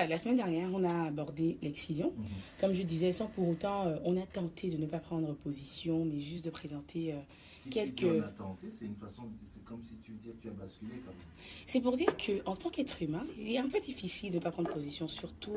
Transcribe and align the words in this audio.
Ça, 0.00 0.06
la 0.06 0.16
semaine 0.16 0.36
dernière, 0.36 0.68
on 0.72 0.82
a 0.82 1.08
abordé 1.08 1.58
l'excision. 1.60 2.12
Mhm. 2.16 2.24
Comme 2.58 2.72
je 2.72 2.82
disais, 2.84 3.12
sans 3.12 3.26
pour 3.26 3.46
autant, 3.50 3.86
euh, 3.86 3.96
on 4.06 4.16
a 4.16 4.24
tenté 4.24 4.70
de 4.70 4.78
ne 4.78 4.86
pas 4.86 4.98
prendre 4.98 5.34
position, 5.34 6.06
mais 6.06 6.20
juste 6.20 6.46
de 6.46 6.50
présenter. 6.50 7.12
euh, 7.12 7.16
Si 7.64 7.68
quelques- 7.68 7.96
tu 7.96 8.04
dis 8.06 8.10
on 8.12 8.22
a 8.22 8.28
tenté, 8.28 8.68
c'est 8.78 8.86
une 8.86 8.94
façon, 8.94 9.24
c'est 9.52 9.62
comme 9.62 9.82
si 9.84 9.92
tu 10.02 10.12
disais 10.12 10.30
que 10.30 10.40
tu 10.40 10.48
as 10.48 10.52
basculé 10.52 10.92
quand 11.04 11.10
même. 11.10 11.20
C'est 11.66 11.80
pour 11.82 11.98
dire 11.98 12.16
qu'en 12.16 12.56
tant 12.56 12.70
qu'être 12.70 13.02
humain, 13.02 13.26
il 13.38 13.52
est 13.52 13.58
un 13.58 13.68
peu 13.68 13.78
difficile 13.80 14.30
de 14.30 14.36
ne 14.36 14.40
pas 14.40 14.50
prendre 14.50 14.70
position, 14.72 15.06
surtout 15.06 15.52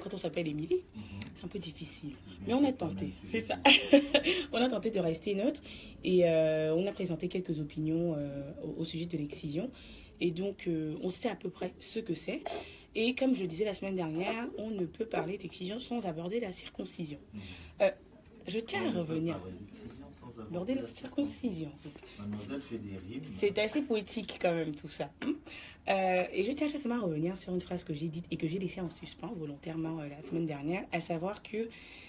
quand 0.00 0.14
on 0.14 0.16
s'appelle 0.16 0.46
Émilie. 0.46 0.84
Mhm. 0.94 1.02
C'est 1.34 1.44
un 1.46 1.48
peu 1.48 1.58
difficile. 1.58 2.12
Mais 2.46 2.54
on 2.54 2.64
a 2.64 2.72
tenté, 2.72 3.14
c'est 3.24 3.40
ça. 3.40 3.58
on 4.52 4.58
a 4.58 4.68
tenté 4.68 4.92
de 4.92 5.00
rester 5.00 5.34
neutre 5.34 5.60
et 6.04 6.20
euh, 6.24 6.72
on 6.76 6.86
a 6.86 6.92
présenté 6.92 7.26
quelques 7.26 7.58
opinions 7.58 8.14
au, 8.62 8.80
au 8.82 8.84
sujet 8.84 9.06
de 9.06 9.16
l'excision. 9.16 9.68
Et 10.20 10.30
donc, 10.30 10.68
on 11.02 11.10
sait 11.10 11.28
à 11.28 11.36
peu 11.36 11.48
près 11.50 11.72
ce 11.80 11.98
que 11.98 12.14
c'est. 12.14 12.42
Et 12.94 13.14
comme 13.14 13.34
je 13.34 13.42
le 13.42 13.48
disais 13.48 13.64
la 13.64 13.74
semaine 13.74 13.96
dernière, 13.96 14.46
on 14.58 14.70
ne 14.70 14.84
peut 14.86 15.06
parler 15.06 15.38
d'excision 15.38 15.78
sans 15.78 16.06
aborder 16.06 16.40
la 16.40 16.52
circoncision. 16.52 17.18
Mhm. 17.34 17.90
Je 18.48 18.58
tiens 18.60 18.82
On 18.84 18.88
à 18.88 19.00
revenir. 19.00 19.38
Aborder 20.50 20.74
la 20.74 20.86
circoncision. 20.86 21.70
C'est 23.38 23.58
assez 23.58 23.82
poétique 23.82 24.38
quand 24.40 24.54
même 24.54 24.74
tout 24.74 24.88
ça. 24.88 25.10
hein. 25.22 25.34
Euh, 25.88 26.24
et 26.32 26.42
je 26.42 26.52
tiens 26.52 26.66
justement 26.66 26.96
à 26.96 27.00
revenir 27.00 27.36
sur 27.36 27.52
une 27.54 27.60
phrase 27.60 27.82
que 27.82 27.94
j'ai 27.94 28.08
dite 28.08 28.26
et 28.30 28.36
que 28.36 28.46
j'ai 28.46 28.58
laissée 28.58 28.80
en 28.80 28.90
suspens 28.90 29.32
volontairement 29.36 30.00
euh, 30.00 30.08
la 30.08 30.22
semaine 30.22 30.46
dernière, 30.46 30.84
à 30.92 31.00
savoir 31.00 31.42
que 31.42 31.68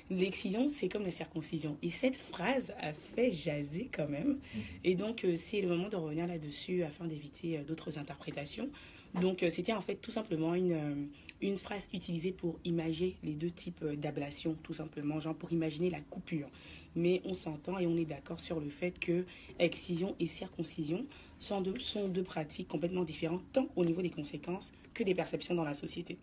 l'excision, 0.09 0.67
c'est 0.67 0.89
comme 0.89 1.03
la 1.03 1.11
circoncision. 1.11 1.77
Et 1.81 1.89
cette 1.89 2.17
phrase 2.17 2.73
a 2.81 2.91
fait 2.93 3.31
jaser 3.31 3.89
quand 3.93 4.07
même. 4.09 4.31
Mhm. 4.53 4.61
Et 4.83 4.95
donc, 4.95 5.23
euh, 5.23 5.35
c'est 5.35 5.61
le 5.61 5.69
moment 5.69 5.87
de 5.89 5.95
revenir 5.95 6.27
là-dessus 6.27 6.83
afin 6.83 7.05
d'éviter 7.05 7.57
euh, 7.57 7.63
d'autres 7.63 7.97
interprétations. 7.97 8.69
Donc, 9.15 9.43
euh, 9.43 9.49
c'était 9.49 9.73
en 9.73 9.81
fait 9.81 9.95
tout 9.95 10.11
simplement 10.11 10.53
une, 10.53 10.73
euh, 10.73 11.05
une 11.41 11.57
phrase 11.57 11.87
utilisée 11.93 12.31
pour 12.31 12.59
imager 12.63 13.15
les 13.23 13.33
deux 13.33 13.49
types 13.49 13.81
euh, 13.83 13.95
d'ablation, 13.95 14.55
tout 14.63 14.73
simplement, 14.73 15.19
genre 15.19 15.35
pour 15.35 15.51
imaginer 15.51 15.89
la 15.89 15.99
coupure. 15.99 16.49
Mais 16.95 17.21
on 17.25 17.33
s'entend 17.33 17.79
et 17.79 17.87
on 17.87 17.97
est 17.97 18.05
d'accord 18.05 18.39
sur 18.39 18.59
le 18.59 18.69
fait 18.69 18.97
que 18.99 19.25
excision 19.59 20.15
et 20.19 20.27
circoncision 20.27 21.05
sont 21.39 21.61
deux, 21.61 21.79
sont 21.79 22.07
deux 22.07 22.23
pratiques 22.23 22.67
complètement 22.67 23.03
différentes, 23.03 23.43
tant 23.51 23.67
au 23.75 23.85
niveau 23.85 24.01
des 24.01 24.09
conséquences 24.09 24.73
que 24.93 25.03
des 25.03 25.13
perceptions 25.13 25.55
dans 25.55 25.63
la 25.63 25.73
société. 25.75 26.17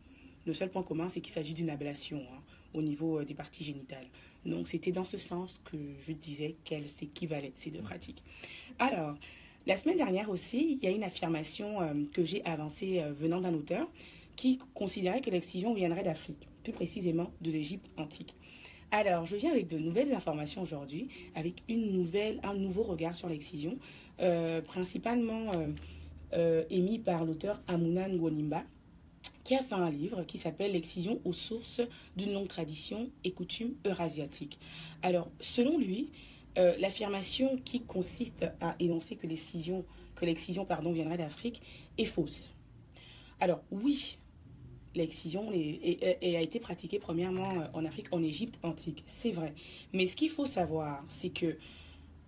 Le 0.44 0.54
seul 0.54 0.70
point 0.70 0.82
commun, 0.82 1.08
c'est 1.08 1.20
qu'il 1.20 1.32
s'agit 1.32 1.54
d'une 1.54 1.70
ablation 1.70 2.18
hein, 2.18 2.40
au 2.74 2.82
niveau 2.82 3.22
des 3.24 3.34
parties 3.34 3.64
génitales. 3.64 4.06
Donc, 4.44 4.68
c'était 4.68 4.92
dans 4.92 5.04
ce 5.04 5.18
sens 5.18 5.60
que 5.64 5.76
je 5.98 6.12
disais 6.12 6.54
qu'elles 6.64 6.88
s'équivalaient, 6.88 7.52
ces 7.56 7.70
deux 7.70 7.80
pratiques. 7.80 8.22
Alors, 8.78 9.16
la 9.66 9.76
semaine 9.76 9.96
dernière 9.96 10.30
aussi, 10.30 10.78
il 10.80 10.84
y 10.84 10.86
a 10.86 10.94
une 10.94 11.02
affirmation 11.02 11.82
euh, 11.82 11.92
que 12.12 12.24
j'ai 12.24 12.44
avancée 12.44 13.00
euh, 13.00 13.12
venant 13.12 13.40
d'un 13.40 13.52
auteur 13.52 13.88
qui 14.36 14.60
considérait 14.74 15.20
que 15.20 15.30
l'excision 15.30 15.74
viendrait 15.74 16.04
d'Afrique, 16.04 16.46
plus 16.62 16.72
précisément 16.72 17.32
de 17.40 17.50
l'Égypte 17.50 17.86
antique. 17.96 18.34
Alors, 18.92 19.26
je 19.26 19.34
viens 19.34 19.50
avec 19.50 19.66
de 19.66 19.78
nouvelles 19.78 20.14
informations 20.14 20.62
aujourd'hui, 20.62 21.08
avec 21.34 21.62
une 21.68 21.90
nouvelle, 21.90 22.38
un 22.44 22.54
nouveau 22.54 22.84
regard 22.84 23.16
sur 23.16 23.28
l'excision, 23.28 23.76
euh, 24.20 24.60
principalement 24.62 25.50
émis 26.68 26.98
par 26.98 27.24
l'auteur 27.24 27.62
Amuna 27.66 28.08
Ngwanimba, 28.08 28.62
qui 29.42 29.54
a 29.54 29.62
fait 29.62 29.74
un 29.74 29.90
livre 29.90 30.22
qui 30.24 30.38
s'appelle 30.38 30.72
L'excision 30.72 31.18
aux 31.24 31.32
sources 31.32 31.80
d'une 32.16 32.32
longue 32.32 32.48
tradition 32.48 33.08
et 33.24 33.30
coutume 33.30 33.74
eurasiatique. 33.86 34.58
Alors, 35.02 35.30
selon 35.40 35.78
lui, 35.78 36.10
euh, 36.56 36.74
l'affirmation 36.78 37.58
qui 37.64 37.82
consiste 37.82 38.46
à 38.60 38.76
énoncer 38.80 39.16
que 39.16 39.26
l'excision, 39.26 39.84
que 40.14 40.24
l'excision 40.24 40.64
pardon, 40.64 40.92
viendrait 40.92 41.18
d'Afrique 41.18 41.62
est 41.98 42.04
fausse. 42.06 42.54
Alors, 43.40 43.60
oui, 43.70 44.18
l'excision 44.94 45.50
a 45.50 46.40
été 46.40 46.58
pratiquée 46.58 46.98
premièrement 46.98 47.60
euh, 47.60 47.64
en 47.74 47.84
Afrique, 47.84 48.06
en 48.10 48.22
Égypte 48.22 48.58
antique, 48.62 49.04
c'est 49.06 49.32
vrai. 49.32 49.54
Mais 49.92 50.06
ce 50.06 50.16
qu'il 50.16 50.30
faut 50.30 50.46
savoir, 50.46 51.04
c'est 51.08 51.30
que 51.30 51.58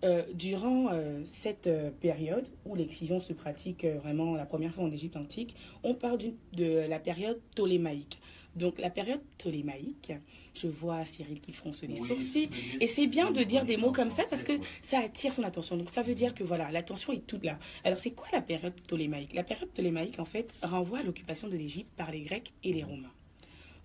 euh, 0.04 0.22
durant 0.34 0.90
cette 1.24 1.68
période 2.00 2.48
où 2.64 2.74
l'excision 2.76 3.18
se 3.18 3.32
pratique 3.32 3.84
vraiment 3.84 4.34
la 4.34 4.46
première 4.46 4.74
fois 4.74 4.84
en 4.84 4.92
Égypte 4.92 5.16
antique, 5.16 5.56
on 5.82 5.94
parle 5.94 6.18
de 6.52 6.86
la 6.86 6.98
période 6.98 7.40
ptolémaïque. 7.52 8.20
Donc 8.58 8.78
la 8.78 8.90
période 8.90 9.20
ptolémaïque, 9.38 10.12
je 10.54 10.66
vois 10.66 11.04
Cyril 11.04 11.40
qui 11.40 11.52
fronce 11.52 11.82
les 11.82 12.00
Oui, 12.00 12.08
sourcils, 12.08 12.50
et 12.80 12.88
c'est 12.88 13.06
bien 13.06 13.30
de 13.30 13.42
dire 13.44 13.64
des 13.64 13.76
mots 13.76 13.92
comme 13.92 14.10
ça 14.10 14.24
parce 14.28 14.42
que 14.42 14.52
ça 14.82 14.98
attire 14.98 15.32
son 15.32 15.44
attention. 15.44 15.76
Donc 15.76 15.90
ça 15.90 16.02
veut 16.02 16.16
dire 16.16 16.34
que 16.34 16.42
voilà, 16.42 16.70
l'attention 16.72 17.12
est 17.12 17.24
toute 17.24 17.44
là. 17.44 17.58
Alors 17.84 18.00
c'est 18.00 18.10
quoi 18.10 18.26
la 18.32 18.42
période 18.42 18.74
ptolémaïque? 18.74 19.32
La 19.32 19.44
période 19.44 19.68
ptolémaïque, 19.68 20.18
en 20.18 20.24
fait, 20.24 20.52
renvoie 20.62 20.98
à 20.98 21.02
l'occupation 21.04 21.46
de 21.46 21.56
l'Égypte 21.56 21.90
par 21.96 22.10
les 22.10 22.22
Grecs 22.22 22.52
et 22.64 22.72
les 22.72 22.82
Romains. 22.82 23.12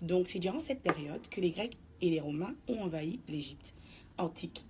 Donc 0.01 0.27
c'est 0.27 0.39
durant 0.39 0.59
cette 0.59 0.81
période 0.81 1.21
que 1.29 1.39
les 1.39 1.51
Grecs 1.51 1.77
et 2.01 2.09
les 2.09 2.19
Romains 2.19 2.55
ont 2.67 2.81
envahi 2.81 3.19
l'Égypte 3.29 3.75
antique. 4.17 4.65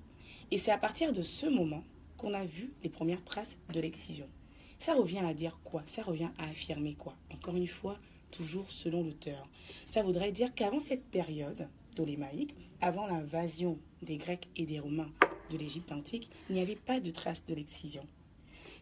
Et 0.51 0.59
c'est 0.59 0.71
à 0.71 0.77
partir 0.77 1.13
de 1.13 1.23
ce 1.23 1.45
moment 1.45 1.83
qu'on 2.17 2.33
a 2.33 2.43
vu 2.43 2.71
les 2.83 2.89
premières 2.89 3.23
traces 3.23 3.57
de 3.71 3.79
l'excision. 3.79 4.27
Ça 4.79 4.95
revient 4.95 5.19
à 5.19 5.33
dire 5.33 5.57
quoi? 5.63 5.81
Ça 5.87 6.03
revient 6.03 6.29
à 6.37 6.49
affirmer 6.49 6.93
quoi? 6.95 7.15
Encore 7.33 7.55
une 7.55 7.67
fois, 7.67 7.97
toujours 8.33 8.71
selon 8.71 9.03
l'auteur. 9.03 9.47
Ça 9.87 10.03
voudrait 10.03 10.31
dire 10.31 10.53
qu'avant 10.53 10.79
cette 10.79 11.05
période 11.05 11.67
ptolémaïque, 11.91 12.55
avant 12.81 13.07
l'invasion 13.07 13.77
des 14.01 14.17
Grecs 14.17 14.49
et 14.57 14.65
des 14.65 14.79
Romains 14.79 15.11
de 15.51 15.57
l'Égypte 15.57 15.91
antique, 15.91 16.29
il 16.49 16.55
n'y 16.55 16.61
avait 16.61 16.75
pas 16.75 16.99
de 16.99 17.11
traces 17.11 17.45
de 17.45 17.53
l'excision. 17.53 18.05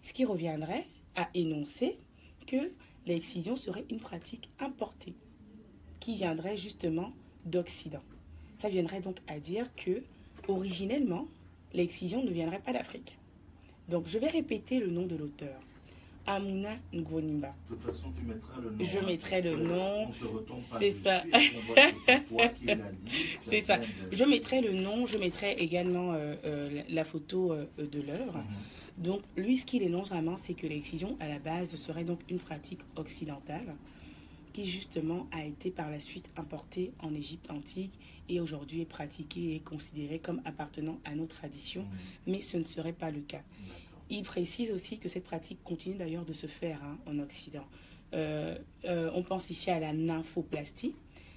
Ce 0.04 0.14
qui 0.14 0.26
reviendrait 0.26 0.88
à 1.16 1.30
énoncer 1.34 1.98
que 2.48 2.72
l'excision 3.06 3.56
serait 3.56 3.86
une 3.90 4.00
pratique 4.00 4.50
importée 4.60 5.14
qui 6.00 6.16
viendrait 6.16 6.58
justement 6.58 7.12
d'Occident. 7.46 8.02
Ça 8.58 8.70
viendrait 8.70 9.02
donc 9.02 9.18
à 9.28 9.40
dire 9.40 9.70
que 9.76 10.04
originellement, 10.48 11.28
l'excision 11.74 12.24
ne 12.24 12.32
viendrait 12.32 12.62
pas 12.62 12.74
d'Afrique. 12.74 13.18
Donc 13.90 14.08
je 14.08 14.18
vais 14.18 14.28
répéter 14.28 14.80
le 14.80 14.88
nom 14.88 15.06
de 15.06 15.16
l'auteur. 15.16 15.60
Amuna 16.28 16.78
Ngwonimba. 16.94 17.54
De 17.70 17.76
toute 17.76 17.84
façon, 17.84 18.12
tu 18.18 18.24
mettras 18.24 18.60
le 18.62 18.70
nom. 18.72 18.84
Je 18.86 19.00
mettrai 19.06 19.42
le 19.42 19.56
nom. 19.58 20.12
C'est 20.80 20.92
ça. 21.04 21.24
c'est 23.50 23.62
ça. 23.62 23.80
Je 24.12 24.24
mettrai 24.24 24.62
le 24.62 24.74
nom, 24.74 25.06
je 25.06 25.18
mettrai 25.18 25.54
également 25.54 26.14
euh, 26.14 26.36
euh, 26.46 26.82
la- 26.90 27.06
photo 27.06 27.54
euh, 27.54 27.66
de 27.78 28.02
l'œuvre. 28.02 28.38
Mhm. 28.38 29.04
Donc, 29.04 29.22
lui, 29.36 29.58
ce 29.58 29.66
qu'il 29.66 29.82
énonce 29.84 30.10
vraiment, 30.10 30.38
c'est 30.38 30.54
que 30.54 30.68
l'excision, 30.68 31.18
à 31.20 31.28
la 31.28 31.40
base, 31.40 31.76
serait 31.76 32.04
donc 32.04 32.20
une 32.30 32.40
pratique 32.40 32.82
occidentale 32.96 33.74
qui, 34.54 34.66
justement, 34.68 35.28
a 35.32 35.44
été 35.46 35.72
par 35.72 35.90
la 35.90 36.00
suite 36.00 36.30
importée 36.38 36.92
en 37.02 37.14
Égypte 37.16 37.50
antique 37.50 37.94
et 38.30 38.40
aujourd'hui 38.40 38.82
est 38.82 38.86
pratiquée 38.86 39.56
et 39.56 39.60
considérée 39.60 40.20
comme 40.20 40.42
appartenant 40.46 41.00
à 41.06 41.16
nos 41.16 41.26
traditions, 41.26 41.82
Mhm. 41.84 41.98
mais 42.34 42.42
ce 42.42 42.58
ne 42.58 42.64
serait 42.64 42.94
pas 42.94 43.12
le 43.12 43.22
cas. 43.22 43.42
Il 44.14 44.24
précise 44.24 44.72
aussi 44.72 45.00
que 45.00 45.08
cette 45.08 45.24
pratique 45.24 45.64
continue 45.64 45.96
d'ailleurs 45.96 46.26
de 46.26 46.34
se 46.34 46.46
faire 46.46 46.84
hein, 46.84 46.98
en 47.06 47.18
Occident. 47.20 47.66
Euh, 48.14 48.58
euh, 48.84 49.10
on 49.16 49.24
pense 49.24 49.50
ici 49.50 49.72
à 49.72 49.80
la 49.80 49.94
nymphoplastie. 49.94 50.94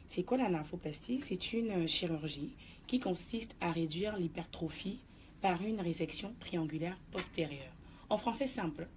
C'est 0.08 0.24
quoi 0.24 0.38
la 0.38 0.48
nymphoplastie 0.48 1.20
C'est 1.20 1.52
une 1.52 1.70
euh, 1.70 1.86
chirurgie 1.86 2.50
qui 2.88 2.98
consiste 2.98 3.54
à 3.60 3.70
réduire 3.70 4.16
l'hypertrophie 4.16 4.98
par 5.40 5.62
une 5.62 5.80
résection 5.80 6.34
triangulaire 6.40 6.98
postérieure. 7.12 7.72
En 8.10 8.16
français 8.16 8.48
simple, 8.48 8.88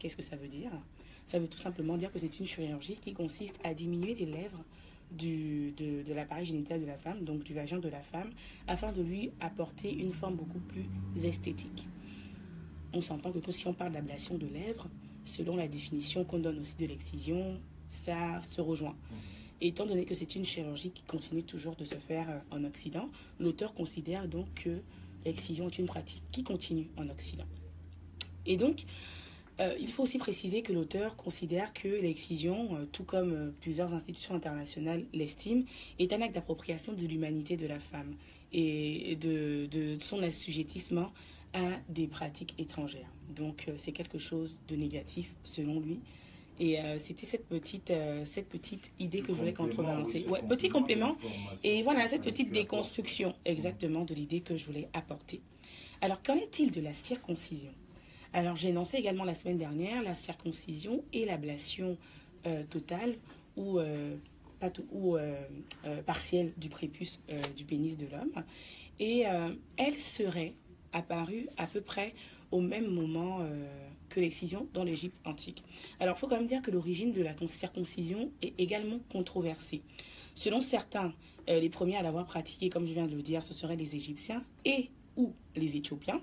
qu'est-ce 0.00 0.16
que 0.16 0.24
ça 0.24 0.34
veut 0.34 0.48
dire? 0.48 0.72
Ça 1.28 1.38
veut 1.38 1.46
tout 1.46 1.60
simplement 1.60 1.96
dire 1.96 2.12
que 2.12 2.18
c'est 2.18 2.40
une 2.40 2.46
chirurgie 2.46 2.96
qui 3.00 3.12
consiste 3.12 3.60
à 3.62 3.72
diminuer 3.72 4.16
les 4.16 4.26
lèvres 4.26 4.64
de, 5.12 5.70
de 5.76 6.12
l'appareil 6.12 6.46
génital 6.46 6.80
de 6.80 6.86
la 6.86 6.98
femme, 6.98 7.22
donc 7.22 7.44
du 7.44 7.54
vagin 7.54 7.78
de 7.78 7.88
la 7.88 8.02
femme, 8.02 8.32
afin 8.66 8.90
de 8.90 9.00
lui 9.00 9.30
apporter 9.38 9.92
une 9.92 10.12
forme 10.12 10.34
beaucoup 10.34 10.58
plus 10.58 10.86
esthétique 11.24 11.86
on 12.92 13.00
s'entend 13.00 13.32
que 13.32 13.52
si 13.52 13.66
on 13.66 13.74
parle 13.74 13.92
d'ablation 13.92 14.36
de 14.36 14.46
lèvres, 14.46 14.88
selon 15.24 15.56
la 15.56 15.68
définition 15.68 16.24
qu'on 16.24 16.38
donne 16.38 16.58
aussi 16.58 16.76
de 16.76 16.86
l'excision, 16.86 17.58
ça 17.90 18.40
se 18.42 18.60
rejoint. 18.60 18.96
Et 19.60 19.68
étant 19.68 19.86
donné 19.86 20.04
que 20.04 20.14
c'est 20.14 20.34
une 20.34 20.44
chirurgie 20.44 20.90
qui 20.90 21.02
continue 21.04 21.44
toujours 21.44 21.76
de 21.76 21.84
se 21.84 21.94
faire 21.94 22.28
euh, 22.28 22.38
en 22.56 22.64
Occident, 22.64 23.08
l'auteur 23.38 23.74
considère 23.74 24.26
donc 24.26 24.52
que 24.54 24.80
l'excision 25.24 25.68
est 25.68 25.78
une 25.78 25.86
pratique 25.86 26.22
qui 26.32 26.42
continue 26.42 26.88
en 26.96 27.08
Occident. 27.08 27.46
Et 28.44 28.56
donc, 28.56 28.84
euh, 29.60 29.74
il 29.78 29.88
faut 29.88 30.02
aussi 30.02 30.18
préciser 30.18 30.62
que 30.62 30.72
l'auteur 30.72 31.16
considère 31.16 31.72
que 31.72 31.88
l'excision, 31.88 32.74
euh, 32.74 32.84
tout 32.90 33.04
comme 33.04 33.32
euh, 33.32 33.50
plusieurs 33.60 33.92
institutions 33.92 34.34
internationales 34.34 35.04
l'estiment, 35.12 35.64
est 35.98 36.12
un 36.12 36.22
acte 36.22 36.34
d'appropriation 36.34 36.94
de 36.94 37.06
l'humanité 37.06 37.56
de 37.56 37.66
la 37.66 37.78
femme 37.78 38.14
et 38.52 39.16
de, 39.16 39.66
de 39.70 39.96
son 40.00 40.22
assujettissement 40.22 41.10
à 41.54 41.78
des 41.88 42.06
pratiques 42.06 42.54
étrangères. 42.58 43.10
Donc 43.34 43.66
euh, 43.68 43.74
c'est 43.78 43.92
quelque 43.92 44.18
chose 44.18 44.60
de 44.68 44.76
négatif 44.76 45.32
selon 45.44 45.80
lui. 45.80 46.00
Et 46.60 46.78
euh, 46.80 46.98
c'était 46.98 47.26
cette 47.26 47.46
petite, 47.46 47.90
euh, 47.90 48.24
cette 48.24 48.48
petite 48.48 48.92
idée 48.98 49.20
que 49.20 49.28
je 49.28 49.38
voulais 49.38 49.54
contrebalancer. 49.54 50.26
Ouais, 50.28 50.42
petit 50.42 50.68
complément. 50.68 51.16
Et 51.64 51.82
voilà, 51.82 52.06
cette 52.08 52.22
petite 52.22 52.52
déconstruction 52.52 53.34
exactement 53.44 54.04
de 54.04 54.14
l'idée 54.14 54.40
que 54.40 54.56
je 54.56 54.66
voulais 54.66 54.88
apporter. 54.92 55.40
Alors, 56.00 56.22
qu'en 56.22 56.36
est-il 56.36 56.70
de 56.70 56.80
la 56.80 56.92
circoncision? 56.92 57.72
Alors, 58.32 58.56
j'ai 58.56 58.68
énoncé 58.68 58.98
également 58.98 59.24
la 59.24 59.34
semaine 59.34 59.58
dernière 59.58 60.02
la 60.02 60.14
circoncision 60.14 61.02
et 61.12 61.24
l'ablation 61.24 61.96
euh, 62.46 62.62
totale 62.64 63.16
ou 63.56 63.78
euh, 63.78 64.16
ou 64.92 65.16
partielle 66.06 66.52
du 66.56 66.68
prépuce 66.68 67.20
du 67.56 67.64
pénis 67.64 67.98
de 67.98 68.06
l'homme. 68.06 68.44
Et 69.00 69.24
elle 69.76 69.98
serait 69.98 70.54
apparue 70.92 71.48
à 71.56 71.66
peu 71.66 71.80
près 71.80 72.14
au 72.50 72.60
même 72.60 72.86
moment 72.86 73.40
que 74.12 74.20
l'excision 74.20 74.68
dans 74.74 74.84
l'Égypte 74.84 75.20
antique. 75.24 75.64
Alors, 75.98 76.16
il 76.16 76.20
faut 76.20 76.28
quand 76.28 76.36
même 76.36 76.46
dire 76.46 76.62
que 76.62 76.70
l'origine 76.70 77.12
de 77.12 77.22
la 77.22 77.34
circoncision 77.46 78.30
est 78.42 78.52
également 78.58 79.00
controversée. 79.10 79.82
Selon 80.34 80.60
certains, 80.60 81.12
euh, 81.48 81.60
les 81.60 81.68
premiers 81.68 81.96
à 81.96 82.02
l'avoir 82.02 82.26
pratiquée, 82.26 82.68
comme 82.68 82.86
je 82.86 82.92
viens 82.92 83.06
de 83.06 83.16
le 83.16 83.22
dire, 83.22 83.42
ce 83.42 83.54
seraient 83.54 83.76
les 83.76 83.96
Égyptiens 83.96 84.44
et 84.64 84.90
ou 85.16 85.32
les 85.56 85.76
Éthiopiens. 85.76 86.20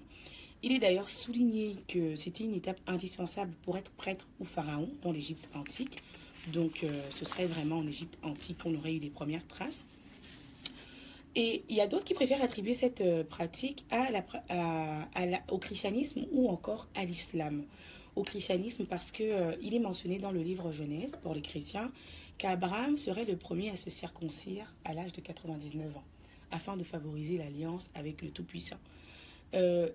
Il 0.61 0.71
est 0.71 0.79
d'ailleurs 0.79 1.09
souligné 1.09 1.75
que 1.87 2.15
c'était 2.15 2.43
une 2.43 2.53
étape 2.53 2.79
indispensable 2.87 3.53
pour 3.63 3.77
être 3.77 3.91
prêtre 3.91 4.27
ou 4.39 4.45
pharaon 4.45 4.89
dans 5.01 5.11
l'Égypte 5.11 5.49
antique. 5.53 6.03
Donc, 6.51 6.83
euh, 6.83 7.01
ce 7.11 7.25
serait 7.25 7.45
vraiment 7.45 7.77
en 7.77 7.87
Égypte 7.87 8.17
antique 8.23 8.59
qu'on 8.59 8.75
aurait 8.75 8.93
eu 8.93 8.99
les 8.99 9.09
premières 9.09 9.47
traces. 9.47 9.85
Et 11.35 11.63
il 11.69 11.75
y 11.75 11.81
a 11.81 11.87
d'autres 11.87 12.05
qui 12.05 12.13
préfèrent 12.13 12.43
attribuer 12.43 12.73
cette 12.73 13.01
euh, 13.01 13.23
pratique 13.23 13.85
au 15.49 15.57
christianisme 15.57 16.25
ou 16.31 16.49
encore 16.49 16.87
à 16.95 17.05
l'islam. 17.05 17.65
Au 18.15 18.23
christianisme 18.23 18.85
parce 18.85 19.11
qu'il 19.11 19.27
euh, 19.27 19.53
est 19.61 19.79
mentionné 19.79 20.17
dans 20.17 20.31
le 20.31 20.41
livre 20.41 20.71
Genèse 20.71 21.17
pour 21.21 21.35
les 21.35 21.41
chrétiens 21.41 21.91
qu'Abraham 22.37 22.97
serait 22.97 23.25
le 23.25 23.37
premier 23.37 23.69
à 23.69 23.75
se 23.75 23.89
circoncire 23.89 24.73
à 24.85 24.93
l'âge 24.93 25.13
de 25.13 25.21
99 25.21 25.95
ans 25.95 26.03
afin 26.51 26.77
de 26.77 26.83
favoriser 26.83 27.37
l'alliance 27.37 27.89
avec 27.93 28.21
le 28.21 28.29
Tout-Puissant. 28.29 28.77
Euh, 29.53 29.89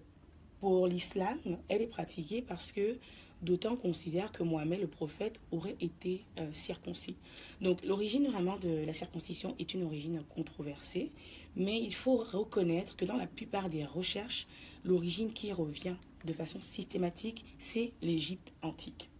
pour 0.64 0.86
l'islam, 0.86 1.36
elle 1.68 1.82
est 1.82 1.86
pratiquée 1.86 2.40
parce 2.40 2.72
que 2.72 2.96
d'autant 3.42 3.76
considère 3.76 4.32
que 4.32 4.42
Mohamed 4.42 4.80
le 4.80 4.86
prophète 4.86 5.38
aurait 5.50 5.76
été 5.78 6.24
euh, 6.38 6.48
circoncis. 6.54 7.16
Donc 7.60 7.84
l'origine 7.84 8.28
vraiment 8.28 8.56
de 8.56 8.82
la 8.86 8.94
circoncision 8.94 9.54
est 9.58 9.74
une 9.74 9.82
origine 9.82 10.22
controversée, 10.34 11.10
mais 11.54 11.78
il 11.78 11.94
faut 11.94 12.16
reconnaître 12.16 12.96
que 12.96 13.04
dans 13.04 13.18
la 13.18 13.26
plupart 13.26 13.68
des 13.68 13.84
recherches, 13.84 14.46
l'origine 14.86 15.34
qui 15.34 15.52
revient 15.52 15.96
de 16.24 16.32
façon 16.32 16.62
systématique, 16.62 17.44
c'est 17.58 17.92
l'Égypte 18.00 18.50
antique. 18.62 19.10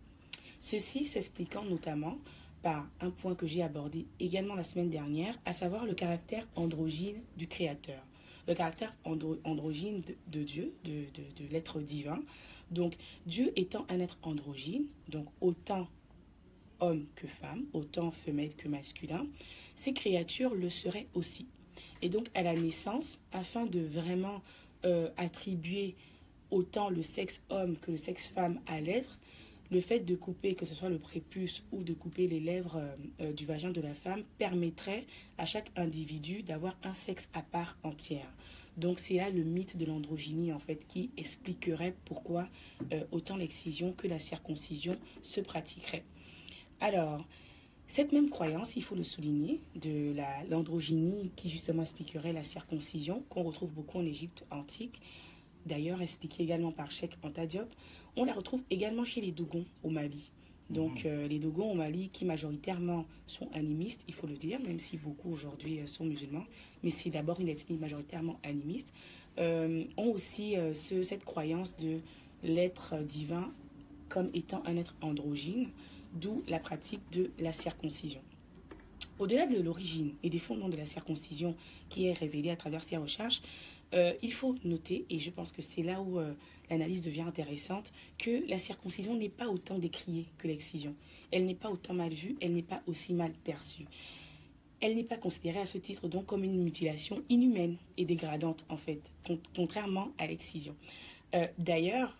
Ceci 0.59 1.05
s'expliquant 1.05 1.67
notamment 1.67 2.17
par 2.63 2.89
un 3.03 3.11
point 3.11 3.35
que 3.35 3.47
j'ai 3.47 3.63
abordé 3.63 4.07
également 4.19 4.55
la 4.55 4.65
semaine 4.65 4.89
dernière, 4.89 5.39
à 5.45 5.53
savoir 5.53 5.85
le 5.85 5.93
caractère 5.93 6.49
androgyne 6.57 7.21
du 7.37 7.49
Créateur, 7.49 8.03
le 8.47 8.55
caractère 8.55 8.95
androgyne 9.05 10.03
de, 10.29 10.43
Dieu, 10.43 10.75
de 10.85 11.45
l'être 11.51 11.81
divin, 11.81 12.21
donc 12.71 12.97
Dieu 13.27 13.53
étant 13.57 13.87
un 13.89 14.01
être 14.01 14.19
androgyne, 14.23 14.87
donc 15.09 15.27
autant 15.41 15.89
homme 16.81 17.07
que 17.15 17.27
femme, 17.27 17.65
autant 17.73 18.11
femelle 18.11 18.55
que 18.57 18.69
masculin, 18.69 19.27
ces 19.77 19.93
créatures 19.93 20.55
le 20.55 20.69
seraient 20.71 21.07
aussi. 21.15 21.47
Et 22.03 22.09
donc 22.09 22.29
à 22.35 22.43
la 22.43 22.55
naissance, 22.55 23.19
afin 23.33 23.67
de 23.67 23.81
vraiment 23.81 24.43
euh, 24.85 25.09
attribuer 25.17 25.95
autant 26.51 26.89
le 26.89 27.03
sexe 27.03 27.41
homme 27.49 27.77
que 27.77 27.93
le 27.93 27.97
sexe 27.97 28.29
femme 28.29 28.61
à 28.67 28.81
l'être, 28.81 29.19
le 29.75 29.81
fait 29.81 29.99
de 30.01 30.15
couper, 30.15 30.55
que 30.55 30.65
ce 30.65 30.75
soit 30.75 30.89
le 30.89 31.01
prépuce 31.01 31.65
ou 31.73 31.83
de 31.83 31.93
couper 31.93 32.29
les 32.29 32.39
lèvres 32.39 32.77
euh, 32.77 32.97
euh, 33.21 33.33
du 33.33 33.45
vagin 33.45 33.73
de 33.73 33.81
la 33.81 33.93
femme, 33.93 34.23
permettrait 34.39 35.05
à 35.37 35.47
chaque 35.47 35.71
individu 35.75 36.43
d'avoir 36.43 36.77
un 36.85 36.95
sexe 36.95 37.29
à 37.35 37.43
part 37.43 37.77
entière. 37.83 38.33
Donc 38.77 39.01
c'est 39.01 39.15
là 39.15 39.31
le 39.31 39.43
mythe 39.43 39.77
de 39.77 39.85
l'androgynie 39.85 40.53
en 40.53 40.61
fait 40.61 40.87
qui 40.87 41.11
expliquerait 41.17 41.97
pourquoi 42.05 42.49
euh, 42.93 43.03
autant 43.11 43.37
l'excision 43.37 43.93
que 43.93 44.07
la 44.07 44.21
circoncision 44.21 44.97
se 45.23 45.41
pratiqueraient. 45.41 46.05
Alors, 46.81 47.25
cette 47.89 48.13
même 48.13 48.31
croyance, 48.31 48.77
il 48.77 48.83
faut 48.83 48.95
le 48.95 49.03
souligner, 49.03 49.61
de 49.75 50.15
l'androgynie 50.51 51.31
qui 51.37 51.49
justement 51.49 51.83
expliquerait 51.83 52.33
la 52.33 52.43
circoncision, 52.45 53.25
qu'on 53.29 53.43
retrouve 53.43 53.73
beaucoup 53.73 53.99
en 53.99 54.07
Égypte 54.07 54.45
antique, 54.51 55.01
d'ailleurs 55.67 56.03
expliquée 56.03 56.43
également 56.43 56.73
par 56.73 56.91
Sheikh 56.91 57.13
Antadiop, 57.23 57.69
on 58.17 58.25
la 58.25 58.33
retrouve 58.33 58.63
également 58.71 59.05
chez 59.05 59.21
les 59.21 59.33
Dogons 59.33 59.65
au 59.83 59.91
Mali. 59.91 60.31
Donc 60.71 61.05
mhm. 61.05 61.11
euh, 61.11 61.29
les 61.29 61.39
Dogons 61.39 61.73
au 61.73 61.75
Mali 61.75 62.11
qui 62.13 62.25
majoritairement 62.25 63.05
sont 63.27 63.49
animistes, 63.53 64.03
il 64.09 64.15
faut 64.15 64.27
le 64.27 64.37
dire, 64.37 64.61
même 64.61 64.81
si 64.81 64.97
beaucoup 64.97 65.31
aujourd'hui 65.31 65.81
euh, 65.81 65.87
sont 65.87 66.05
musulmans, 66.05 66.45
mais 66.83 66.91
c'est 66.91 67.11
d'abord 67.11 67.41
une 67.41 67.49
ethnie 67.49 67.77
majoritairement 67.77 68.39
animiste, 68.43 68.93
euh, 69.39 69.85
ont 69.97 70.11
aussi 70.11 70.55
cette 70.75 71.25
croyance 71.25 71.77
de 71.77 71.99
l'être 72.45 72.97
divin 73.03 73.53
comme 74.09 74.31
étant 74.33 74.63
un 74.65 74.77
être 74.77 74.95
androgyne, 75.01 75.69
d'où 76.15 76.45
la 76.47 76.61
pratique 76.61 77.01
de 77.11 77.31
la 77.41 77.53
circoncision. 77.53 78.21
Au-delà 79.19 79.47
de 79.47 79.61
l'origine 79.61 80.13
et 80.23 80.31
des 80.31 80.39
fondements 80.39 80.69
de 80.69 80.77
la 80.77 80.87
circoncision 80.87 81.57
qui 81.89 82.07
est 82.07 82.13
révélée 82.13 82.51
à 82.51 82.57
travers 82.57 82.83
ces 82.83 82.97
recherches, 82.97 83.43
il 84.23 84.33
faut 84.33 84.57
noter, 84.65 85.07
et 85.09 85.19
je 85.19 85.31
pense 85.31 85.53
que 85.53 85.63
c'est 85.63 85.83
là 85.83 86.01
où 86.01 86.19
l'analyse 86.71 87.03
devient 87.03 87.23
intéressante, 87.23 87.93
que 88.19 88.49
la 88.49 88.59
circoncision 88.59 89.15
n'est 89.15 89.29
pas 89.29 89.49
autant 89.49 89.79
décriée 89.79 90.27
que 90.39 90.49
l'excision. 90.49 90.95
Elle 91.31 91.47
n'est 91.47 91.55
pas 91.55 91.71
autant 91.71 91.95
mal 91.95 92.13
vue, 92.13 92.37
elle 92.41 92.55
n'est 92.55 92.63
pas 92.63 92.83
aussi 92.87 93.15
mal 93.15 93.33
perçue. 93.45 93.87
Elle 94.81 94.97
n'est 94.97 95.05
pas 95.05 95.17
considérée 95.17 95.61
à 95.61 95.67
ce 95.67 95.79
titre 95.79 96.09
donc 96.09 96.27
comme 96.27 96.45
une 96.45 96.63
mutilation 96.63 97.23
inhumaine 97.29 97.77
et 97.97 98.05
dégradante 98.05 98.65
en 98.69 98.77
fait, 98.77 99.01
contrairement 99.55 100.13
à 100.19 100.27
l'excision. 100.27 100.77
Euh, 101.35 101.47
d'ailleurs, 101.59 102.17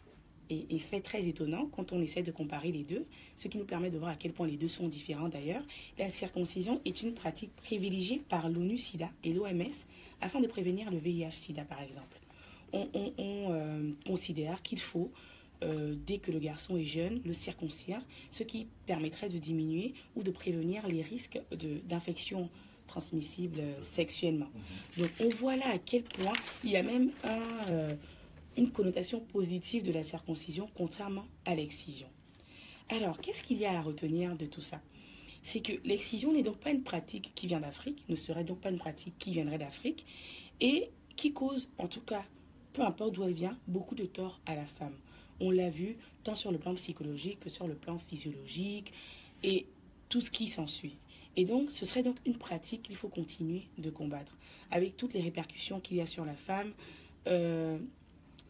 et, 0.51 0.79
fait 0.79 1.01
très 1.01 1.27
étonnant 1.27 1.67
quand 1.67 1.93
on 1.93 2.01
essaie 2.01 2.23
de 2.23 2.31
comparer 2.31 2.73
les 2.73 2.85
deux, 2.85 3.07
ce 3.37 3.49
qui 3.49 3.59
nous 3.59 3.65
permet 3.65 3.91
de 3.91 3.99
voir 3.99 4.11
à 4.11 4.17
quel 4.17 4.33
point 4.33 4.47
les 4.47 4.57
deux 4.57 4.69
sont 4.69 4.89
différents 4.89 5.29
d'ailleurs. 5.29 5.63
La 5.99 6.09
circoncision 6.09 6.81
est 6.85 7.03
une 7.03 7.15
pratique 7.15 7.55
privilégiée 7.57 8.23
par 8.29 8.49
l'ONU-SIDA 8.49 9.11
et 9.25 9.33
l'OMS 9.33 9.63
afin 10.21 10.41
de 10.41 10.47
prévenir 10.47 10.91
le 10.91 10.99
VIH-SIDA 10.99 11.65
par 11.65 11.83
exemple 11.83 12.19
on, 12.75 13.53
euh, 13.53 13.91
considère 14.07 14.63
qu'il 14.63 14.81
faut, 14.81 15.11
euh, 15.63 15.95
dès 16.07 16.19
que 16.19 16.31
le 16.31 16.39
garçon 16.39 16.77
est 16.77 16.85
jeune, 16.85 17.21
le 17.25 17.33
circoncire, 17.33 18.01
ce 18.31 18.43
qui 18.43 18.67
permettrait 18.87 19.29
de 19.29 19.39
diminuer 19.39 19.95
ou 20.17 20.23
de 20.23 20.31
prévenir 20.31 20.87
les 20.89 21.03
risques 21.03 21.41
d'infection 21.89 22.49
transmissibles 22.87 23.63
sexuellement. 23.81 24.51
Mhm. 24.55 25.03
Donc 25.05 25.11
on 25.21 25.29
voit 25.37 25.57
là 25.57 25.67
à 25.73 25.79
quel 25.79 26.03
point 26.03 26.35
il 26.63 26.71
y 26.71 26.77
a 26.77 26.83
même 26.83 27.11
euh, 27.71 27.95
une 28.57 28.71
connotation 28.71 29.21
positive 29.21 29.83
de 29.85 29.93
la 29.93 30.03
circoncision, 30.03 30.69
contrairement 30.75 31.27
à 31.45 31.55
l'excision. 31.55 32.09
Alors, 32.89 33.19
qu'est-ce 33.19 33.43
qu'il 33.43 33.59
y 33.59 33.67
a 33.67 33.79
à 33.79 33.83
retenir 33.83 34.37
de 34.37 34.47
tout 34.47 34.61
ça? 34.61 34.81
C'est 35.43 35.61
que 35.61 35.73
l'excision 35.85 36.33
n'est 36.33 36.43
donc 36.43 36.59
pas 36.59 36.71
une 36.71 36.83
pratique 36.83 37.33
qui 37.35 37.47
vient 37.47 37.61
d'Afrique, 37.61 38.05
ne 38.09 38.17
serait 38.17 38.45
donc 38.45 38.61
pas 38.61 38.71
une 38.71 38.79
pratique 38.79 39.15
qui 39.19 39.33
viendrait 39.33 39.59
d'Afrique, 39.59 40.07
et 40.61 40.91
qui 41.17 41.33
cause, 41.33 41.69
en 41.79 41.89
tout 41.89 42.01
cas 42.01 42.25
peu 42.75 42.83
importe 42.83 43.15
d'où 43.15 43.25
elle 43.25 43.33
vient, 43.33 43.57
beaucoup 43.67 43.95
de 43.95 44.05
tort 44.05 44.41
à 44.45 44.55
la 44.55 44.67
femme. 44.67 44.95
On 45.41 45.51
l'a 45.51 45.71
vu 45.71 45.97
tant 46.25 46.35
sur 46.35 46.53
le 46.53 46.59
plan 46.59 46.75
psychologique 46.75 47.41
que 47.41 47.49
sur 47.49 47.67
le 47.67 47.75
plan 47.75 47.99
physiologique 47.99 48.93
et 49.43 49.67
tout 50.09 50.21
ce 50.21 50.31
qui 50.31 50.49
s'ensuit. 50.49 50.97
Et 51.37 51.45
donc, 51.45 51.71
ce 51.71 51.85
serait 51.85 52.03
donc 52.03 52.17
une 52.27 52.37
pratique 52.37 52.83
qu'il 52.83 52.97
faut 52.97 53.09
continuer 53.09 53.63
de 53.79 53.91
combattre, 53.91 54.37
avec 54.71 54.97
toutes 54.97 55.15
les 55.15 55.21
répercussions 55.21 55.81
qu'il 55.81 55.97
y 55.97 56.01
a 56.01 56.07
sur 56.07 56.25
la 56.25 56.35
femme. 56.35 56.73
Euh, 57.27 57.79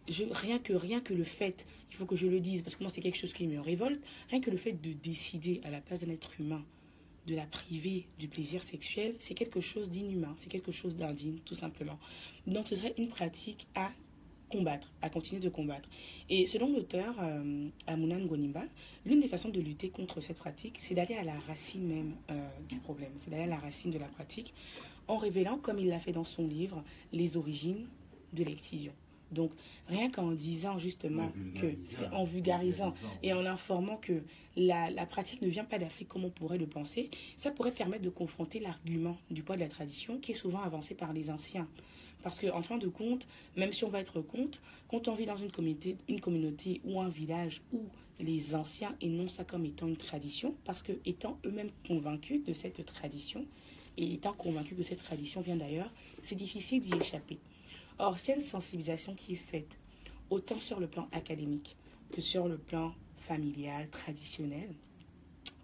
rien, 0.09 0.59
que, 0.59 0.73
rien 0.73 1.01
que 1.01 1.15
le 1.15 1.25
fait, 1.25 1.67
il 1.91 1.97
faut 1.97 2.07
que 2.07 2.17
je 2.17 2.27
le 2.27 2.41
dise, 2.41 2.63
parce 2.63 2.77
que 2.77 2.83
moi 2.83 2.91
c'est 2.91 3.01
quelque 3.01 3.19
chose 3.19 3.33
qui 3.33 3.47
me 3.47 3.61
révolte, 3.61 4.01
rien 4.31 4.41
que 4.41 4.51
le 4.51 4.57
fait 4.57 4.73
de 4.73 4.93
décider 4.93 5.61
à 5.65 5.71
la 5.71 5.81
place 5.81 6.01
d'un 6.01 6.13
être 6.13 6.41
humain 6.41 6.65
de 7.27 7.35
la 7.35 7.47
priver 7.47 8.07
du 8.19 8.29
plaisir 8.29 8.63
sexuel, 8.63 9.15
c'est 9.19 9.35
quelque 9.35 9.61
chose 9.61 9.91
d'inhumain, 9.91 10.35
c'est 10.37 10.51
quelque 10.51 10.73
chose 10.73 10.95
d'indigne, 10.95 11.39
tout 11.45 11.55
simplement. 11.55 11.99
Donc 12.47 12.69
ce 12.69 12.77
serait 12.77 12.95
une 12.99 13.09
pratique 13.09 13.67
à 13.75 13.93
combattre, 14.51 14.93
à 15.03 15.09
continuer 15.09 15.41
de 15.41 15.49
combattre. 15.49 15.89
Et 16.29 16.47
selon 16.47 16.73
l'auteur 16.73 17.15
euh, 17.21 17.69
Amunan 17.87 18.27
Gonimba, 18.27 18.65
l'une 19.07 19.21
des 19.21 19.29
façons 19.29 19.49
de 19.49 19.61
lutter 19.61 19.89
contre 19.89 20.21
cette 20.21 20.37
pratique, 20.37 20.77
c'est 20.79 20.95
d'aller 20.95 21.15
à 21.15 21.25
la 21.25 21.39
racine 21.41 21.87
même 21.87 22.15
euh, 22.31 22.49
du 22.69 22.77
problème, 22.77 23.13
c'est 23.17 23.31
d'aller 23.31 23.45
à 23.45 23.49
la 23.49 23.59
racine 23.59 23.91
de 23.91 23.99
la 23.99 24.09
pratique, 24.09 24.53
en 25.09 25.17
révélant, 25.17 25.59
comme 25.59 25.79
il 25.79 25.89
l'a 25.89 25.99
fait 25.99 26.13
dans 26.13 26.25
son 26.25 26.47
livre, 26.47 26.85
les 27.13 27.37
origines 27.37 27.87
de 28.33 28.45
l'excision. 28.45 28.93
Donc, 29.33 29.51
rien 29.89 30.11
qu'en 30.11 30.33
disant 30.33 30.79
justement 30.79 31.33
que 31.61 31.75
c'est 31.83 32.09
en 32.09 32.25
vulgarisant 32.25 32.95
et 33.23 33.33
en 33.33 33.45
informant 33.47 33.97
que 33.97 34.23
la, 34.57 34.91
la 34.91 35.07
pratique 35.07 35.43
ne 35.43 35.49
vient 35.49 35.65
pas 35.65 35.79
d'Afrique 35.79 36.09
comme 36.09 36.25
on 36.25 36.31
pourrait 36.31 36.59
le 36.59 36.67
penser, 36.67 37.11
ça 37.37 37.51
pourrait 37.51 37.73
permettre 37.73 38.05
de 38.05 38.11
confronter 38.11 38.61
l'argument 38.61 39.17
du 39.31 39.43
poids 39.43 39.57
de 39.57 39.61
la 39.61 39.69
tradition 39.69 40.19
qui 40.19 40.33
est 40.33 40.37
souvent 40.37 40.61
avancé 40.61 40.95
par 40.95 41.13
les 41.13 41.31
anciens. 41.31 41.69
Parce 42.23 42.41
qu'en 42.41 42.63
fin 42.63 42.79
de 42.79 42.89
compte, 42.89 43.27
même 43.55 43.73
si 43.73 43.85
on 43.85 43.91
va 43.91 44.01
être 44.01 44.23
compte, 44.23 44.63
quand 44.89 45.09
on 45.09 45.15
vit 45.15 45.27
dans 45.27 45.37
une 45.37 45.53
communauté, 45.53 45.97
une 46.09 46.21
communauté 46.21 46.81
ou 46.85 47.01
un 47.01 47.11
village 47.11 47.61
où 47.73 47.83
les 48.19 48.55
anciens 48.55 48.95
énoncent 49.03 49.35
ça 49.37 49.45
comme 49.45 49.67
étant 49.67 49.89
une 49.89 49.97
tradition, 49.97 50.55
parce 50.65 50.83
que 50.83 50.93
étant 51.05 51.39
eux-mêmes 51.45 51.71
convaincus 51.87 52.43
de 52.43 52.53
cette 52.55 52.85
tradition, 52.87 53.45
et 53.97 54.15
étant 54.15 54.33
convaincus 54.33 54.77
que 54.77 54.83
cette 54.83 55.03
tradition 55.03 55.41
vient 55.41 55.57
d'ailleurs, 55.57 55.93
c'est 56.23 56.35
difficile 56.35 56.81
d'y 56.81 56.95
échapper. 56.95 57.39
Or, 57.99 58.19
c'est 58.19 58.35
une 58.35 58.41
sensibilisation 58.41 59.15
qui 59.15 59.35
est 59.35 59.37
faite 59.51 59.79
autant 60.31 60.59
sur 60.59 60.81
le 60.81 60.89
plan 60.89 61.09
académique 61.13 61.77
que 62.13 62.21
sur 62.21 62.49
le 62.49 62.59
plan 62.59 62.95
familial, 63.17 63.89
traditionnel. 63.89 64.75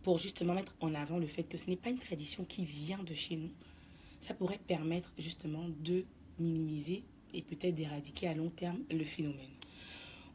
pour 0.02 0.18
justement 0.18 0.54
mettre 0.54 0.75
en 0.80 0.94
avant 0.94 1.18
le 1.18 1.26
fait 1.26 1.42
que 1.42 1.58
ce 1.58 1.68
n'est 1.68 1.76
pas 1.76 1.90
une 1.90 1.99
tradition 1.99 2.44
qui 2.44 2.64
vient 2.64 3.02
de 3.02 3.14
chez 3.14 3.37
nous, 3.37 3.50
ça 4.20 4.34
pourrait 4.34 4.60
permettre 4.66 5.12
justement 5.18 5.66
de 5.80 6.04
minimiser 6.38 7.04
et 7.34 7.42
peut-être 7.42 7.75
d'éradiquer 7.75 8.28
à 8.28 8.34
long 8.34 8.50
terme 8.50 8.80
le 8.90 9.04
phénomène. 9.04 9.50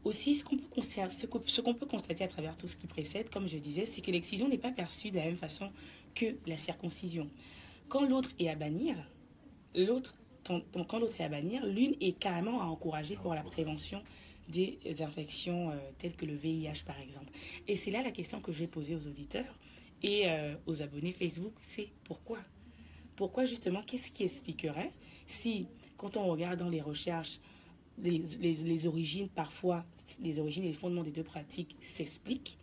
Aussi, 0.03 0.35
ce 0.35 0.43
qu'on 0.43 0.57
peut, 0.57 1.47
ce 1.47 1.61
peut 1.61 1.85
constater 1.87 2.23
à 2.23 2.27
travers 2.27 2.55
tout 2.57 2.67
ce 2.67 2.75
qui 2.75 2.85
précède, 2.85 3.29
comme 3.31 3.47
je 3.47 3.57
disais, 3.57 3.87
c'est 3.87 4.01
que 4.01 4.11
l'excision 4.11 4.47
n'est 4.47 4.59
pas 4.59 4.71
perçue 4.71 5.09
de 5.09 5.15
la 5.15 5.25
même 5.25 5.35
façon 5.35 5.71
que 6.13 6.35
la 6.45 6.57
circoncision. 6.57 7.27
Quand 7.89 8.05
l'autre 8.07 8.29
est 8.37 8.49
à 8.49 8.55
bannir, 8.55 8.95
l'autre, 9.73 10.15
quand 10.45 10.99
l'autre 10.99 11.19
est 11.19 11.23
à 11.23 11.29
bannir, 11.29 11.65
l'une 11.65 11.95
est 12.01 12.17
carrément 12.17 12.61
à 12.61 12.65
encourager 12.65 13.15
pour 13.15 13.33
la 13.33 13.41
prévention 13.41 14.01
des 14.49 14.79
infections 15.01 15.71
euh, 15.71 15.75
telles 15.97 16.15
que 16.15 16.25
le 16.25 16.35
VIH 16.35 16.83
par 16.85 16.99
exemple. 16.99 17.31
Et 17.67 17.75
c'est 17.75 17.91
là 17.91 18.03
la 18.03 18.11
question 18.11 18.41
que 18.41 18.51
je 18.51 18.59
vais 18.59 18.67
poser 18.67 18.95
aux 18.95 19.07
auditeurs 19.07 19.57
et 20.03 20.29
euh, 20.29 20.55
aux 20.67 20.81
abonnés 20.81 21.13
Facebook, 21.13 21.53
c'est 21.61 21.89
pourquoi? 22.03 22.39
Pourquoi 23.15 23.45
justement 23.45 23.81
Qu'est-ce 23.81 24.11
qui 24.11 24.23
expliquerait 24.23 24.91
si, 25.25 25.67
quand 25.97 26.17
on 26.17 26.27
regarde 26.27 26.59
dans 26.59 26.69
les 26.69 26.81
recherches, 26.81 27.39
les, 27.97 28.21
les, 28.39 28.87
origines, 28.87 29.29
parfois, 29.29 29.85
les 30.21 30.39
origines 30.39 30.65
et 30.65 30.67
les 30.67 30.73
fondements 30.73 31.03
des 31.03 31.11
deux 31.11 31.23
pratiques 31.23 31.77
s'expliquent, 31.81 32.57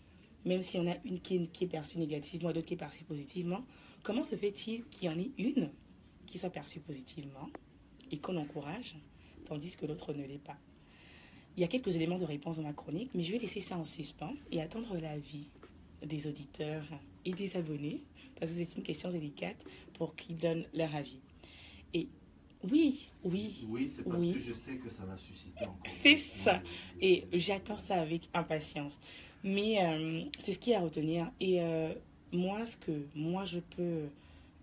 même 0.44 0.62
si 0.62 0.76
on 0.78 0.86
a 0.86 0.94
une 1.04 1.20
qui 1.20 1.36
est, 1.36 1.46
qui 1.52 1.64
est 1.64 1.68
perçue 1.68 1.98
négativement 1.98 2.50
et 2.50 2.52
l'autre 2.52 2.66
qui 2.66 2.74
est 2.74 2.76
perçue 2.76 3.04
positivement, 3.04 3.64
comment 4.02 4.22
se 4.22 4.36
fait-il 4.36 4.84
qu'il 4.84 5.08
y 5.08 5.12
en 5.12 5.18
ait 5.18 5.30
une 5.38 5.70
qui 6.26 6.38
soit 6.38 6.50
perçue 6.50 6.80
positivement? 6.80 7.48
Et 8.12 8.19
qu'on 8.19 8.37
encourage, 8.37 8.95
tandis 9.47 9.76
que 9.76 9.87
l'autre 9.87 10.12
ne 10.12 10.25
l'est 10.25 10.38
pas 10.38 10.57
Il 11.57 11.62
y 11.62 11.64
a 11.64 11.69
quelques 11.69 11.97
éléments 11.97 12.19
de 12.19 12.25
réponse 12.25 12.57
dans 12.57 12.62
ma 12.62 12.73
chronique, 12.73 13.11
mais 13.14 13.25
je 13.25 13.33
vais 13.33 13.38
laisser 13.38 13.61
ça 13.61 13.76
en 13.76 13.85
suspens 13.85 14.35
et 14.52 14.61
attendre 14.61 14.97
l'avis 14.99 15.49
des 16.04 16.26
auditeurs 16.26 16.85
et 17.25 17.33
des 17.33 17.57
abonnés, 17.57 18.02
parce 18.38 18.52
que 18.52 18.59
c'est 18.59 18.76
une 18.76 18.83
question 18.83 19.11
délicate 19.11 19.64
pour 19.95 20.14
qu'ils 20.14 20.37
donnent 20.37 20.66
leur 20.75 20.95
avis. 20.95 21.19
Et 21.95 22.09
oui, 22.71 23.09
oui. 23.25 23.64
Oui, 23.69 23.90
c'est 23.95 24.02
parce 24.02 24.23
que 24.23 24.38
je 24.38 24.52
sais 24.52 24.76
que 24.76 24.88
ça 24.88 25.04
va 25.04 25.16
susciter 25.16 25.64
encore. 25.64 25.76
C'est 26.02 26.19
ça. 26.19 26.62
Et 27.00 27.25
j'attends 27.33 27.78
ça 27.78 28.00
avec 28.00 28.28
impatience. 28.35 29.00
Mais 29.45 29.85
euh, 29.85 30.25
c'est 30.38 30.52
ce 30.52 30.59
qui 30.59 30.71
est 30.71 30.76
à 30.76 30.81
retenir. 30.81 31.31
Et 31.40 31.61
euh, 31.61 31.92
moi, 32.33 32.64
ce 32.64 32.76
que 32.76 33.07
moi 33.14 33.45
je 33.45 33.59
peux, 33.59 34.09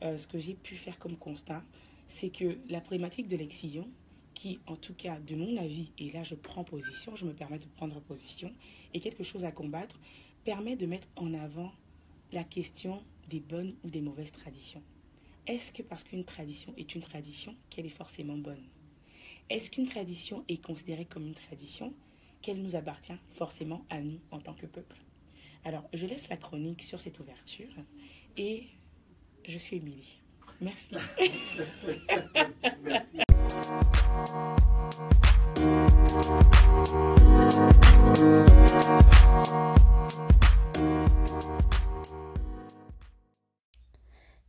euh, 0.03 0.17
ce 0.17 0.27
que 0.27 0.39
j'ai 0.39 0.53
pu 0.53 0.75
faire 0.75 0.97
comme 0.97 1.17
constat, 1.17 1.61
c'est 2.09 2.29
que 2.29 2.57
la 2.67 2.81
problématique 2.81 3.27
de 3.27 3.37
l'excision, 3.37 3.89
qui 4.33 4.59
en 4.67 4.75
tout 4.75 4.93
cas 4.93 5.19
de 5.19 5.35
mon 5.35 5.55
avis, 5.57 5.91
et 5.97 6.11
là 6.11 6.23
je 6.23 6.35
prends 6.35 6.63
position, 6.63 7.15
je 7.15 7.25
me 7.25 7.33
permets 7.33 7.59
de 7.59 7.65
prendre 7.77 8.01
position, 8.01 8.51
est 8.93 8.99
quelque 8.99 9.23
chose 9.23 9.45
à 9.45 9.51
combattre, 9.51 9.97
permet 10.43 10.75
de 10.75 10.85
mettre 10.85 11.07
en 11.15 11.33
avant 11.33 11.71
la 12.31 12.43
question 12.43 13.01
des 13.29 13.39
bonnes 13.39 13.75
ou 13.83 13.89
des 13.89 14.01
mauvaises 14.01 14.31
traditions. 14.31 14.83
Est-ce 15.47 15.71
que 15.71 15.81
parce 15.81 16.03
qu'une 16.03 16.25
tradition 16.25 16.73
est 16.77 16.95
une 16.95 17.01
tradition, 17.01 17.55
qu'elle 17.69 17.85
est 17.85 17.89
forcément 17.89 18.37
bonne? 18.37 18.63
Est-ce 19.49 19.71
qu'une 19.71 19.87
tradition 19.87 20.43
est 20.47 20.61
considérée 20.61 21.05
comme 21.05 21.25
une 21.25 21.33
tradition, 21.33 21.93
qu'elle 22.41 22.61
nous 22.61 22.75
appartient 22.75 23.17
forcément 23.33 23.83
à 23.89 23.99
nous 23.99 24.19
en 24.31 24.39
tant 24.39 24.53
que 24.53 24.67
peuple? 24.67 24.97
Alors, 25.65 25.83
je 25.93 26.05
laisse 26.05 26.29
la 26.29 26.37
chronique 26.37 26.83
sur 26.83 27.01
cette 27.01 27.19
ouverture 27.19 27.73
et 28.37 28.67
je 29.47 29.57
suis 29.57 29.77
Émilie. 29.77 30.19
Merci. 30.61 30.95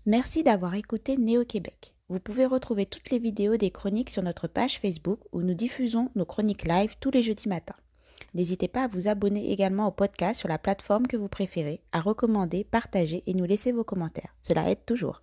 Merci. 0.06 0.42
D'avoir 0.42 0.74
écouté 0.74 1.16
Néo-Québec. 1.16 1.94
Vous 2.08 2.18
pouvez 2.18 2.44
retrouver 2.44 2.86
toutes 2.86 3.10
les 3.10 3.20
vidéos 3.20 3.56
des 3.56 3.70
chroniques 3.70 4.10
sur 4.10 4.24
notre 4.24 4.48
page 4.48 4.80
Facebook 4.80 5.20
où 5.30 5.42
nous 5.42 5.54
diffusons 5.54 6.10
nos 6.16 6.24
chroniques 6.24 6.64
live 6.64 6.96
tous 6.98 7.12
les 7.12 7.22
jeudis 7.22 7.48
matins. 7.48 7.76
N'hésitez 8.34 8.66
pas 8.66 8.84
à 8.84 8.88
vous 8.88 9.06
abonner 9.06 9.52
également 9.52 9.86
au 9.86 9.92
podcast 9.92 10.40
sur 10.40 10.48
la 10.48 10.58
plateforme 10.58 11.06
que 11.06 11.16
vous 11.16 11.28
préférez, 11.28 11.80
à 11.92 12.00
recommander, 12.00 12.64
partager 12.64 13.22
et 13.26 13.34
nous 13.34 13.44
laisser 13.44 13.70
vos 13.70 13.84
commentaires. 13.84 14.34
Cela 14.40 14.70
aide 14.70 14.84
toujours. 14.86 15.20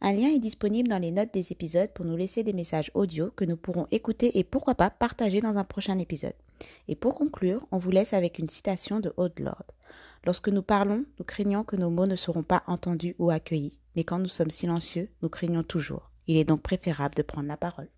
Un 0.00 0.12
lien 0.12 0.28
est 0.28 0.38
disponible 0.38 0.88
dans 0.88 0.98
les 0.98 1.10
notes 1.10 1.32
des 1.32 1.52
épisodes 1.52 1.92
pour 1.92 2.04
nous 2.04 2.16
laisser 2.16 2.44
des 2.44 2.52
messages 2.52 2.90
audio 2.94 3.30
que 3.34 3.44
nous 3.44 3.56
pourrons 3.56 3.86
écouter 3.90 4.38
et 4.38 4.44
pourquoi 4.44 4.74
pas 4.74 4.90
partager 4.90 5.40
dans 5.40 5.56
un 5.56 5.64
prochain 5.64 5.98
épisode. 5.98 6.34
Et 6.86 6.94
pour 6.94 7.14
conclure, 7.14 7.66
on 7.72 7.78
vous 7.78 7.90
laisse 7.90 8.12
avec 8.12 8.38
une 8.38 8.48
citation 8.48 9.00
de 9.00 9.12
Haute 9.16 9.40
Lord. 9.40 9.64
Lorsque 10.24 10.48
nous 10.48 10.62
parlons, 10.62 11.04
nous 11.18 11.24
craignons 11.24 11.64
que 11.64 11.76
nos 11.76 11.90
mots 11.90 12.06
ne 12.06 12.16
seront 12.16 12.42
pas 12.42 12.62
entendus 12.66 13.16
ou 13.18 13.30
accueillis 13.30 13.78
mais 13.98 14.04
quand 14.04 14.20
nous 14.20 14.28
sommes 14.28 14.50
silencieux, 14.50 15.10
nous 15.22 15.28
craignons 15.28 15.64
toujours. 15.64 16.12
Il 16.28 16.36
est 16.36 16.44
donc 16.44 16.62
préférable 16.62 17.16
de 17.16 17.22
prendre 17.22 17.48
la 17.48 17.56
parole. 17.56 17.88